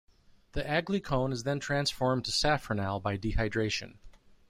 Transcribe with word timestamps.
The 0.53 0.63
aglycone 0.63 1.31
is 1.31 1.43
then 1.43 1.59
transformed 1.59 2.25
to 2.25 2.31
safranal 2.31 2.99
by 3.03 3.19
dehydration. 3.19 3.99